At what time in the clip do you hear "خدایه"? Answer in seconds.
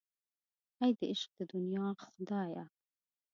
2.03-2.63